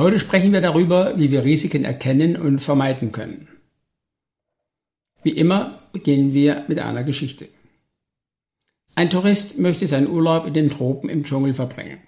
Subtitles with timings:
[0.00, 3.48] Heute sprechen wir darüber, wie wir Risiken erkennen und vermeiden können.
[5.22, 7.48] Wie immer beginnen wir mit einer Geschichte.
[8.94, 11.98] Ein Tourist möchte seinen Urlaub in den Tropen im Dschungel verbringen.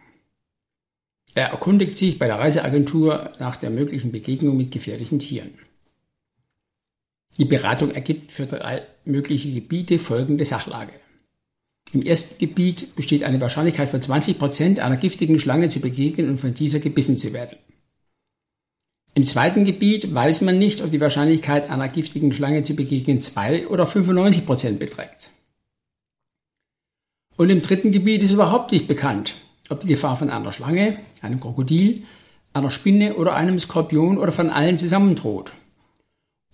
[1.34, 5.52] Er erkundigt sich bei der Reiseagentur nach der möglichen Begegnung mit gefährlichen Tieren.
[7.36, 10.94] Die Beratung ergibt für drei mögliche Gebiete folgende Sachlage.
[11.92, 16.38] Im ersten Gebiet besteht eine Wahrscheinlichkeit von 20 Prozent einer giftigen Schlange zu begegnen und
[16.38, 17.58] von dieser gebissen zu werden.
[19.14, 23.68] Im zweiten Gebiet weiß man nicht, ob die Wahrscheinlichkeit einer giftigen Schlange zu begegnen 2
[23.68, 25.30] oder 95 Prozent beträgt.
[27.36, 29.34] Und im dritten Gebiet ist überhaupt nicht bekannt,
[29.68, 32.04] ob die Gefahr von einer Schlange, einem Krokodil,
[32.54, 35.52] einer Spinne oder einem Skorpion oder von allen zusammen droht.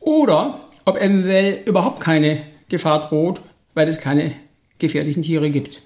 [0.01, 3.41] Oder ob eventuell überhaupt keine Gefahr droht,
[3.75, 4.33] weil es keine
[4.79, 5.83] gefährlichen Tiere gibt.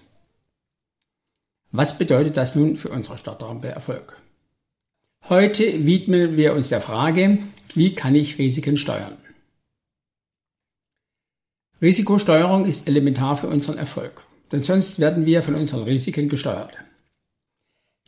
[1.71, 4.22] Was bedeutet das nun für unsere Startrampe Erfolg?
[5.29, 7.39] Heute widmen wir uns der Frage,
[7.75, 9.17] wie kann ich Risiken steuern?
[11.81, 16.75] Risikosteuerung ist elementar für unseren Erfolg, denn sonst werden wir von unseren Risiken gesteuert.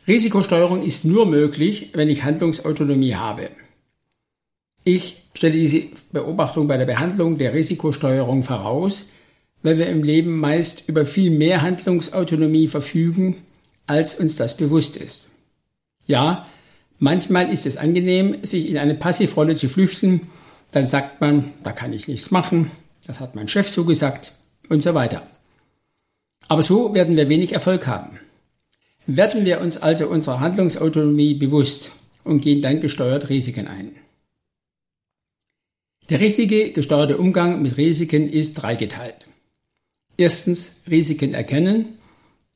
[0.05, 3.49] Risikosteuerung ist nur möglich, wenn ich Handlungsautonomie habe.
[4.83, 9.09] Ich stelle diese Beobachtung bei der Behandlung der Risikosteuerung voraus,
[9.63, 13.37] weil wir im Leben meist über viel mehr Handlungsautonomie verfügen,
[13.87, 15.29] als uns das bewusst ist.
[16.07, 16.47] Ja,
[17.05, 20.21] manchmal ist es angenehm, sich in eine Passivrolle zu flüchten,
[20.71, 22.71] dann sagt man, da kann ich nichts machen,
[23.05, 24.33] das hat mein Chef so gesagt
[24.69, 25.21] und so weiter.
[26.47, 28.19] Aber so werden wir wenig Erfolg haben.
[29.05, 31.91] Werden wir uns also unserer Handlungsautonomie bewusst
[32.23, 33.91] und gehen dann gesteuert Risiken ein.
[36.09, 39.27] Der richtige gesteuerte Umgang mit Risiken ist dreigeteilt.
[40.17, 41.99] Erstens Risiken erkennen,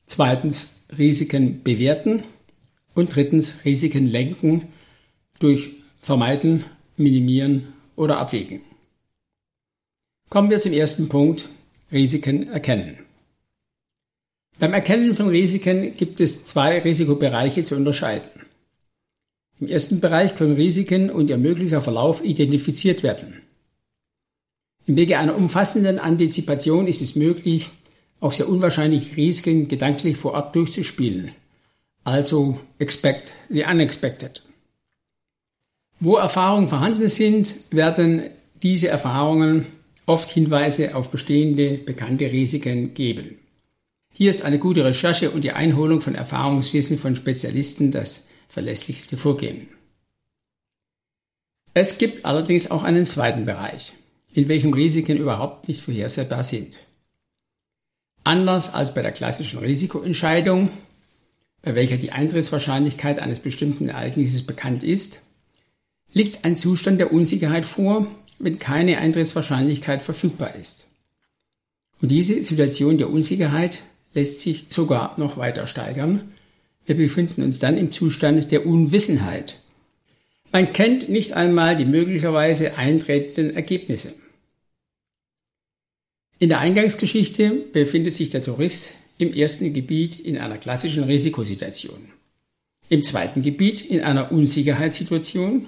[0.06, 2.24] zweitens Risiken bewerten
[2.94, 4.68] und drittens Risiken lenken
[5.38, 6.64] durch Vermeiden,
[6.96, 8.60] Minimieren oder Abwägen.
[10.28, 11.48] Kommen wir zum ersten Punkt,
[11.90, 12.98] Risiken erkennen.
[14.58, 18.28] Beim Erkennen von Risiken gibt es zwei Risikobereiche zu unterscheiden.
[19.58, 23.40] Im ersten Bereich können Risiken und ihr möglicher Verlauf identifiziert werden.
[24.86, 27.70] Im Wege einer umfassenden Antizipation ist es möglich,
[28.20, 31.34] auch sehr unwahrscheinliche Risiken gedanklich vorab durchzuspielen.
[32.10, 34.42] Also expect the unexpected.
[36.00, 38.30] Wo Erfahrungen vorhanden sind, werden
[38.62, 39.66] diese Erfahrungen
[40.06, 43.38] oft Hinweise auf bestehende bekannte Risiken geben.
[44.12, 49.68] Hier ist eine gute Recherche und die Einholung von Erfahrungswissen von Spezialisten das verlässlichste Vorgehen.
[51.74, 53.92] Es gibt allerdings auch einen zweiten Bereich
[54.32, 56.76] in welchem Risiken überhaupt nicht vorhersehbar sind.
[58.22, 60.70] Anders als bei der klassischen Risikoentscheidung,
[61.62, 65.20] bei welcher die Eintrittswahrscheinlichkeit eines bestimmten Ereignisses bekannt ist,
[66.12, 68.06] liegt ein Zustand der Unsicherheit vor,
[68.38, 70.88] wenn keine Eintrittswahrscheinlichkeit verfügbar ist.
[72.00, 73.80] Und diese Situation der Unsicherheit
[74.14, 76.32] lässt sich sogar noch weiter steigern.
[76.86, 79.58] Wir befinden uns dann im Zustand der Unwissenheit.
[80.50, 84.14] Man kennt nicht einmal die möglicherweise eintretenden Ergebnisse.
[86.38, 92.08] In der Eingangsgeschichte befindet sich der Tourist im ersten Gebiet in einer klassischen Risikosituation,
[92.88, 95.66] im zweiten Gebiet in einer Unsicherheitssituation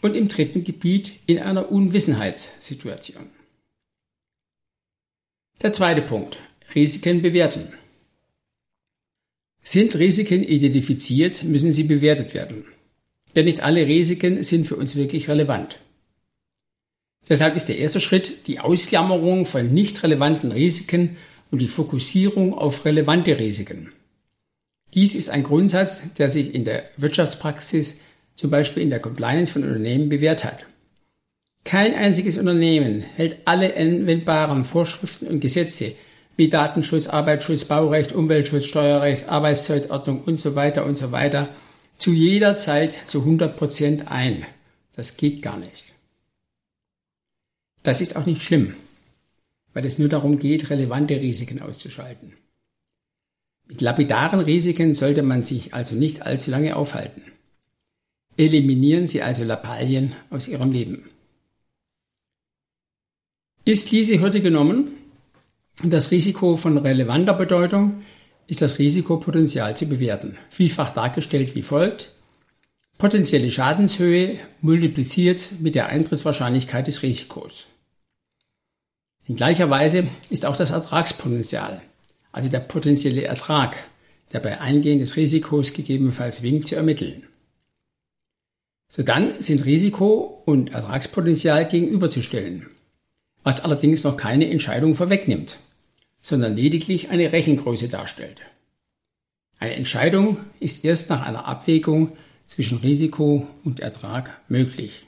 [0.00, 3.26] und im dritten Gebiet in einer Unwissenheitssituation.
[5.60, 6.38] Der zweite Punkt.
[6.74, 7.72] Risiken bewerten.
[9.62, 12.64] Sind Risiken identifiziert, müssen sie bewertet werden.
[13.34, 15.80] Denn nicht alle Risiken sind für uns wirklich relevant.
[17.28, 21.16] Deshalb ist der erste Schritt die Ausklammerung von nicht relevanten Risiken
[21.50, 23.92] und die Fokussierung auf relevante Risiken.
[24.94, 28.00] Dies ist ein Grundsatz, der sich in der Wirtschaftspraxis,
[28.36, 30.64] zum Beispiel in der Compliance von Unternehmen, bewährt hat.
[31.64, 35.92] Kein einziges Unternehmen hält alle anwendbaren Vorschriften und Gesetze
[36.36, 41.48] wie Datenschutz, Arbeitsschutz, Baurecht, Umweltschutz, Steuerrecht, Arbeitszeitordnung und so weiter und so weiter
[41.98, 44.46] zu jeder Zeit zu 100 Prozent ein.
[44.94, 45.94] Das geht gar nicht.
[47.82, 48.74] Das ist auch nicht schlimm,
[49.78, 52.32] weil es nur darum geht, relevante Risiken auszuschalten.
[53.68, 57.22] Mit lapidaren Risiken sollte man sich also nicht allzu lange aufhalten.
[58.36, 61.08] Eliminieren Sie also Lappalien aus Ihrem Leben.
[63.64, 64.88] Ist diese Hürde genommen,
[65.84, 68.02] das Risiko von relevanter Bedeutung
[68.48, 72.16] ist das Risikopotenzial zu bewerten, vielfach dargestellt wie folgt.
[72.96, 77.68] Potenzielle Schadenshöhe multipliziert mit der Eintrittswahrscheinlichkeit des Risikos.
[79.28, 81.82] In gleicher Weise ist auch das Ertragspotenzial,
[82.32, 83.76] also der potenzielle Ertrag,
[84.32, 87.24] der bei Eingehen des Risikos gegebenenfalls winkt, zu ermitteln.
[88.88, 92.70] Sodann sind Risiko und Ertragspotenzial gegenüberzustellen,
[93.42, 95.58] was allerdings noch keine Entscheidung vorwegnimmt,
[96.22, 98.40] sondern lediglich eine Rechengröße darstellt.
[99.58, 102.16] Eine Entscheidung ist erst nach einer Abwägung
[102.46, 105.06] zwischen Risiko und Ertrag möglich.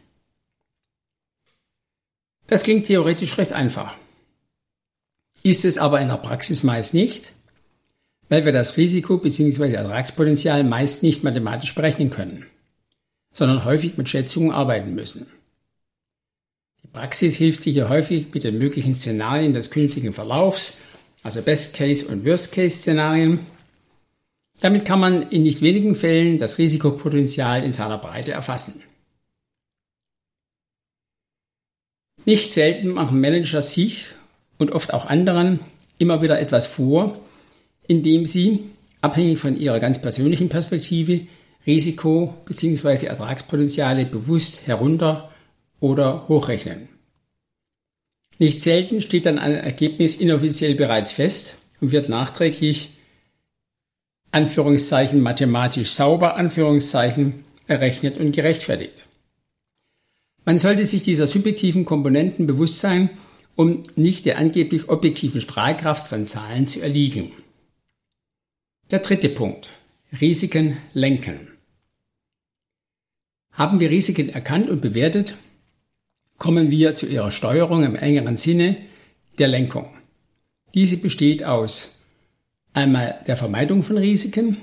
[2.49, 3.95] Das klingt theoretisch recht einfach.
[5.43, 7.33] Ist es aber in der Praxis meist nicht,
[8.29, 9.73] weil wir das Risiko bzw.
[9.73, 12.47] Ertragspotenzial meist nicht mathematisch berechnen können,
[13.33, 15.27] sondern häufig mit Schätzungen arbeiten müssen.
[16.83, 20.81] Die Praxis hilft sich hier häufig mit den möglichen Szenarien des künftigen Verlaufs,
[21.23, 23.41] also Best-Case- und Worst-Case-Szenarien.
[24.61, 28.83] Damit kann man in nicht wenigen Fällen das Risikopotenzial in seiner Breite erfassen.
[32.27, 34.07] Nicht selten machen Manager sich
[34.61, 35.59] und oft auch anderen
[35.99, 37.19] immer wieder etwas vor,
[37.89, 38.61] indem sie,
[39.01, 41.23] abhängig von ihrer ganz persönlichen Perspektive,
[41.67, 43.07] Risiko bzw.
[43.07, 45.31] Ertragspotenziale bewusst herunter
[45.81, 46.89] oder hochrechnen.
[48.39, 52.93] Nicht selten steht dann ein Ergebnis inoffiziell bereits fest und wird nachträglich
[54.31, 59.07] Anführungszeichen mathematisch sauber Anführungszeichen errechnet und gerechtfertigt.
[60.45, 63.11] Man sollte sich dieser subjektiven Komponenten bewusst sein,
[63.57, 67.33] um nicht der angeblich objektiven Strahlkraft von Zahlen zu erliegen.
[68.91, 69.71] Der dritte Punkt.
[70.21, 71.49] Risiken lenken.
[73.53, 75.35] Haben wir Risiken erkannt und bewertet,
[76.39, 78.77] kommen wir zu ihrer Steuerung im engeren Sinne
[79.39, 79.89] der Lenkung.
[80.75, 82.01] Diese besteht aus
[82.73, 84.59] einmal der Vermeidung von Risiken,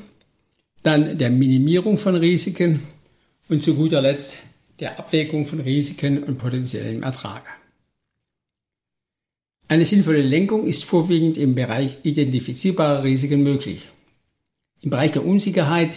[0.84, 2.82] dann der Minimierung von Risiken
[3.50, 4.44] und zu guter Letzt
[4.80, 7.57] der Abwägung von Risiken und potenziellem Ertrag.
[9.70, 13.90] Eine sinnvolle Lenkung ist vorwiegend im Bereich identifizierbarer Risiken möglich.
[14.82, 15.96] Im Bereich der Unsicherheit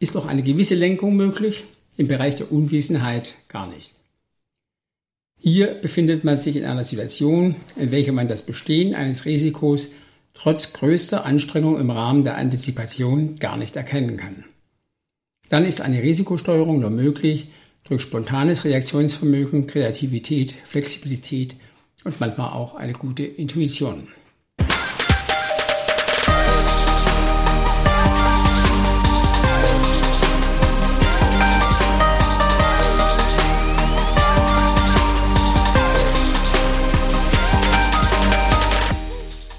[0.00, 1.62] ist noch eine gewisse Lenkung möglich,
[1.96, 3.94] im Bereich der Unwissenheit gar nicht.
[5.38, 9.90] Hier befindet man sich in einer Situation, in welcher man das Bestehen eines Risikos
[10.34, 14.44] trotz größter Anstrengung im Rahmen der Antizipation gar nicht erkennen kann.
[15.48, 17.48] Dann ist eine Risikosteuerung nur möglich
[17.84, 21.56] durch spontanes Reaktionsvermögen, Kreativität, Flexibilität
[22.04, 24.08] und manchmal auch eine gute Intuition.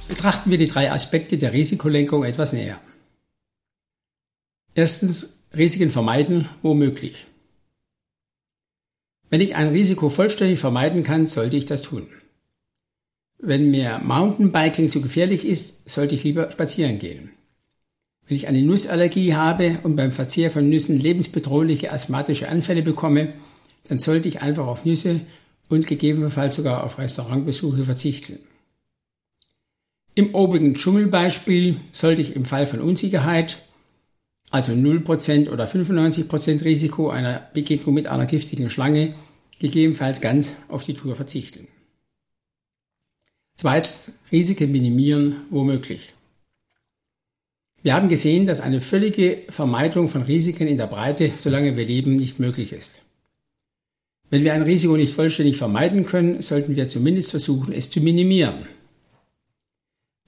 [0.07, 2.79] Betrachten wir die drei Aspekte der Risikolenkung etwas näher.
[4.73, 7.25] Erstens Risiken vermeiden, wo möglich.
[9.29, 12.07] Wenn ich ein Risiko vollständig vermeiden kann, sollte ich das tun.
[13.45, 17.31] Wenn mir Mountainbiking zu gefährlich ist, sollte ich lieber spazieren gehen.
[18.25, 23.33] Wenn ich eine Nussallergie habe und beim Verzehr von Nüssen lebensbedrohliche asthmatische Anfälle bekomme,
[23.89, 25.19] dann sollte ich einfach auf Nüsse
[25.67, 28.39] und gegebenenfalls sogar auf Restaurantbesuche verzichten.
[30.15, 33.57] Im obigen Dschungelbeispiel sollte ich im Fall von Unsicherheit,
[34.51, 39.15] also 0% oder 95% Risiko einer Begegnung mit einer giftigen Schlange,
[39.59, 41.67] gegebenenfalls ganz auf die Tour verzichten.
[43.63, 46.11] Zweitens, Risiken minimieren, womöglich.
[47.81, 52.17] Wir haben gesehen, dass eine völlige Vermeidung von Risiken in der Breite, solange wir leben,
[52.17, 53.03] nicht möglich ist.
[54.29, 58.67] Wenn wir ein Risiko nicht vollständig vermeiden können, sollten wir zumindest versuchen, es zu minimieren.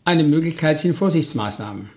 [0.06, 1.90] Eine Möglichkeit sind Vorsichtsmaßnahmen.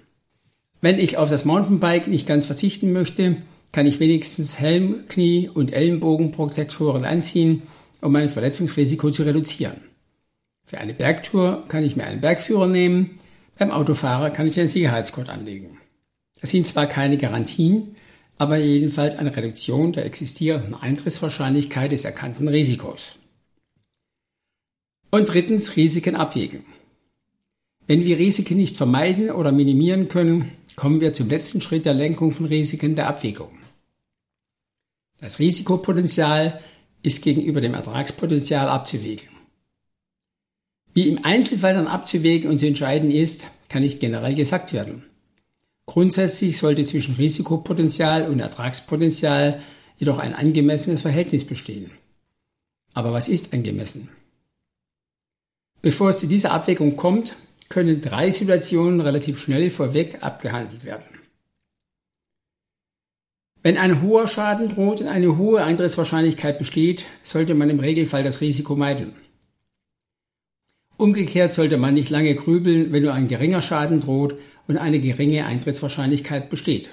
[0.81, 3.37] Wenn ich auf das Mountainbike nicht ganz verzichten möchte,
[3.71, 7.63] kann ich wenigstens Helm, Knie und Ellenbogenprotektoren anziehen,
[8.01, 9.88] um mein Verletzungsrisiko zu reduzieren.
[10.69, 13.19] Für eine Bergtour kann ich mir einen Bergführer nehmen,
[13.57, 15.79] beim Autofahrer kann ich einen Sicherheitscode anlegen.
[16.43, 17.97] Das sind zwar keine Garantien,
[18.37, 23.15] aber jedenfalls eine Reduktion der existierenden Eintrittswahrscheinlichkeit des erkannten Risikos.
[25.11, 26.67] Und drittens Risiken abwägen.
[27.87, 32.31] Wenn wir Risiken nicht vermeiden oder minimieren können, kommen wir zum letzten Schritt der Lenkung
[32.31, 33.53] von Risiken der Abwägung.
[35.19, 36.61] Das Risikopotenzial
[37.03, 39.38] ist gegenüber dem Ertragspotenzial abzuwägen.
[40.95, 45.05] Wie im Einzelfall dann abzuwägen und zu entscheiden ist, kann nicht generell gesagt werden.
[45.87, 49.63] Grundsätzlich sollte zwischen Risikopotenzial und Ertragspotenzial
[49.97, 51.91] jedoch ein angemessenes Verhältnis bestehen.
[52.95, 54.09] Aber was ist angemessen?
[55.81, 57.37] Bevor es zu dieser Abwägung kommt,
[57.69, 61.05] können drei Situationen relativ schnell vorweg abgehandelt werden.
[63.63, 68.41] Wenn ein hoher Schaden droht und eine hohe Eintrittswahrscheinlichkeit besteht, sollte man im Regelfall das
[68.41, 69.15] Risiko meiden.
[70.99, 74.35] Umgekehrt sollte man nicht lange grübeln, wenn nur ein geringer Schaden droht
[74.67, 76.91] und eine geringe Eintrittswahrscheinlichkeit besteht.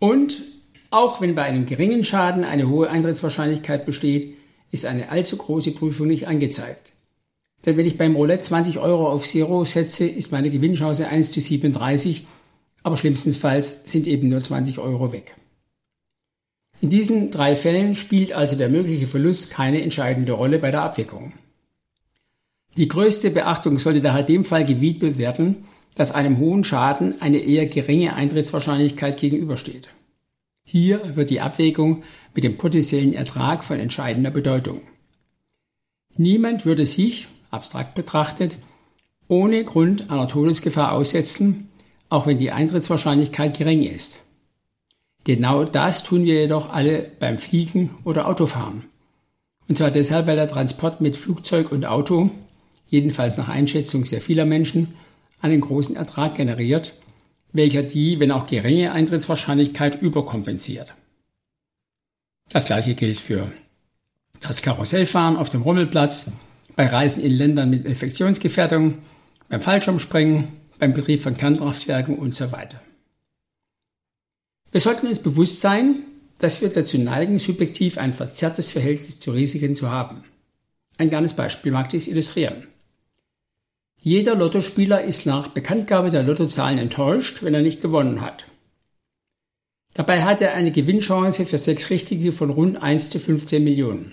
[0.00, 0.42] Und
[0.90, 4.36] auch wenn bei einem geringen Schaden eine hohe Eintrittswahrscheinlichkeit besteht,
[4.72, 6.92] ist eine allzu große Prüfung nicht angezeigt.
[7.64, 11.40] Denn wenn ich beim Roulette 20 Euro auf Zero setze, ist meine Gewinnchance 1 zu
[11.40, 12.26] 37,
[12.82, 15.36] aber schlimmstenfalls sind eben nur 20 Euro weg.
[16.80, 21.32] In diesen drei Fällen spielt also der mögliche Verlust keine entscheidende Rolle bei der Abwicklung.
[22.76, 25.64] Die größte Beachtung sollte daher dem Fall gewidmet werden,
[25.94, 29.88] dass einem hohen Schaden eine eher geringe Eintrittswahrscheinlichkeit gegenübersteht.
[30.64, 32.02] Hier wird die Abwägung
[32.34, 34.80] mit dem potenziellen Ertrag von entscheidender Bedeutung.
[36.16, 38.56] Niemand würde sich, abstrakt betrachtet,
[39.28, 41.68] ohne Grund einer Todesgefahr aussetzen,
[42.08, 44.20] auch wenn die Eintrittswahrscheinlichkeit gering ist.
[45.24, 48.84] Genau das tun wir jedoch alle beim Fliegen oder Autofahren.
[49.68, 52.30] Und zwar deshalb, weil der Transport mit Flugzeug und Auto,
[52.94, 54.94] jedenfalls nach Einschätzung sehr vieler Menschen,
[55.40, 56.94] einen großen Ertrag generiert,
[57.52, 60.94] welcher die, wenn auch geringe Eintrittswahrscheinlichkeit überkompensiert.
[62.50, 63.50] Das gleiche gilt für
[64.40, 66.32] das Karussellfahren auf dem Rummelplatz,
[66.76, 68.98] bei Reisen in Ländern mit Infektionsgefährdung,
[69.48, 70.48] beim Fallschirmspringen,
[70.78, 72.80] beim Betrieb von Kernkraftwerken und so weiter.
[74.70, 75.96] Wir sollten uns bewusst sein,
[76.38, 80.24] dass wir dazu neigen, subjektiv ein verzerrtes Verhältnis zu Risiken zu haben.
[80.98, 82.68] Ein kleines Beispiel mag dies illustrieren.
[84.06, 88.44] Jeder Lottospieler ist nach Bekanntgabe der Lottozahlen enttäuscht, wenn er nicht gewonnen hat.
[89.94, 94.12] Dabei hat er eine Gewinnchance für sechs Richtige von rund 1 zu 15 Millionen.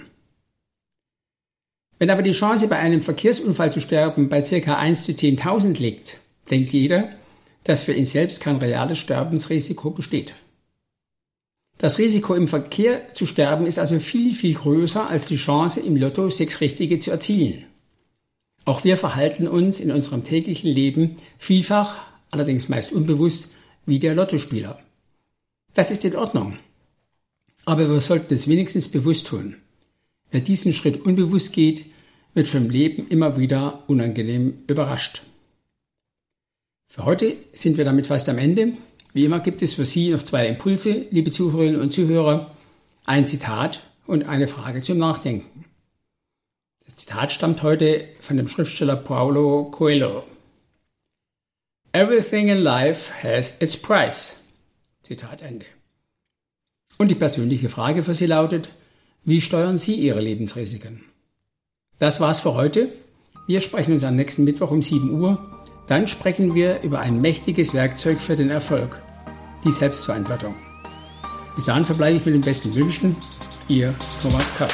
[2.00, 4.78] Wenn aber die Chance bei einem Verkehrsunfall zu sterben bei ca.
[4.78, 6.20] 1 zu 10.000 liegt,
[6.50, 7.10] denkt jeder,
[7.66, 10.34] dass für ihn selbst kein reales Sterbensrisiko besteht.
[11.80, 15.98] Das Risiko im Verkehr zu sterben ist also viel, viel größer als die Chance im
[15.98, 17.66] Lotto sechs Richtige zu erzielen.
[18.66, 22.00] Auch wir verhalten uns in unserem täglichen Leben vielfach,
[22.30, 24.80] allerdings meist unbewusst, wie der Lottospieler.
[25.74, 26.58] Das ist in Ordnung.
[27.66, 29.56] Aber wir sollten es wenigstens bewusst tun.
[30.30, 31.86] Wer diesen Schritt unbewusst geht,
[32.34, 35.24] wird vom Leben immer wieder unangenehm überrascht.
[36.88, 38.74] Für heute sind wir damit fast am Ende.
[39.14, 42.52] Wie immer gibt es für Sie noch zwei Impulse, liebe Zuhörerinnen und Zuhörer,
[43.06, 45.66] ein Zitat und eine Frage zum Nachdenken.
[46.92, 50.24] Das Zitat stammt heute von dem Schriftsteller Paulo Coelho.
[51.94, 54.44] Everything in life has its price.
[55.02, 55.66] Zitat Ende.
[56.98, 58.70] Und die persönliche Frage für Sie lautet,
[59.24, 61.04] wie steuern Sie Ihre Lebensrisiken?
[61.98, 62.90] Das war's für heute.
[63.48, 65.40] Wir sprechen uns am nächsten Mittwoch um 7 Uhr.
[65.88, 69.02] Dann sprechen wir über ein mächtiges Werkzeug für den Erfolg,
[69.64, 70.56] die Selbstverantwortung.
[71.56, 73.16] Bis dahin verbleibe ich mit den besten Wünschen.
[73.70, 74.74] Ihr Thomas Kapp.